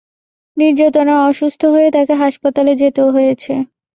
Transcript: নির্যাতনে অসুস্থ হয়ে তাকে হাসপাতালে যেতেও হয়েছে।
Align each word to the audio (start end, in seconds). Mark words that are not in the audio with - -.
নির্যাতনে 0.57 1.13
অসুস্থ 1.21 1.61
হয়ে 1.73 1.89
তাকে 1.91 2.13
হাসপাতালে 2.23 2.71
যেতেও 2.81 3.07
হয়েছে। 3.09 3.53